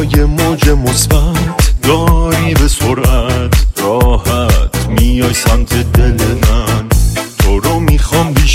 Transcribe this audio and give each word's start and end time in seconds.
تو 0.00 0.18
یه 0.18 0.24
موج 0.24 0.68
مثبت 0.70 1.80
داری 1.82 2.54
به 2.54 2.68
سرعت 2.68 3.66
راحت 3.82 4.88
میای 4.88 5.34
سمت 5.34 5.89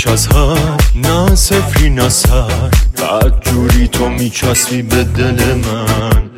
از 0.08 0.28
حد 0.28 0.82
نه 0.94 2.08
سر 2.08 2.70
بعد 2.98 3.40
جوری 3.40 3.88
تو 3.88 4.08
میچسبی 4.08 4.82
به 4.82 5.04
دل 5.04 5.54
من. 5.54 6.30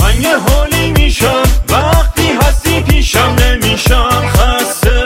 من 0.00 0.20
یه 0.20 0.38
حالی 0.38 0.90
میشم 0.90 1.42
وقتی 1.68 2.28
هستی 2.42 2.80
پیشم 2.80 3.36
نمیشم 3.42 4.22
خسته. 4.28 5.04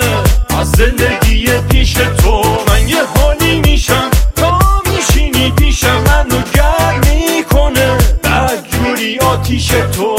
از 0.59 0.71
زندگی 0.71 1.47
پیش 1.71 1.93
تو 1.93 2.43
من 2.69 2.89
یه 2.89 3.05
حالی 3.17 3.61
میشم 3.61 4.11
تا 4.37 4.59
میشینی 4.87 5.51
پیشم 5.51 6.01
منو 6.07 6.43
گرم 6.55 7.01
می‌کنه. 7.01 7.99
بعد 8.23 8.67
جوری 8.71 9.19
آتیش 9.19 9.69
تو 9.69 10.17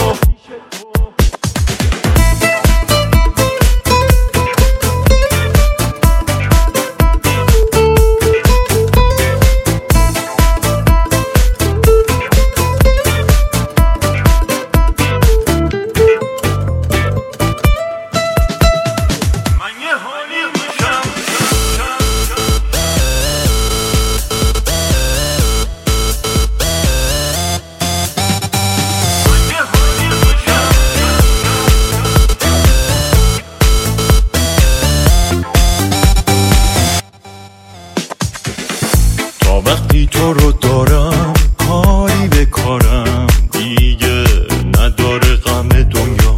وقتی 39.66 40.08
تو 40.08 40.34
رو 40.34 40.52
دارم 40.52 41.34
کاری 41.58 42.28
به 42.28 42.46
کارم 42.46 43.28
دیگه 43.52 44.24
نداره 44.66 45.36
غم 45.36 45.70
دنیا. 45.70 46.36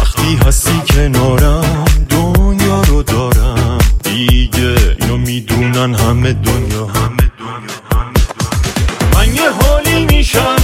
وقتی 0.00 0.38
هستی 0.46 0.82
کنارم 0.90 1.84
دنیا 2.10 2.82
رو 2.82 3.02
دارم 3.02 3.78
دیگه. 4.04 4.96
اینو 5.00 5.16
می‌دونن 5.16 5.94
همه 5.94 6.32
دنیا. 6.32 6.88
من 9.14 9.34
یه 9.34 9.50
حالی 9.50 10.06
میشم. 10.06 10.61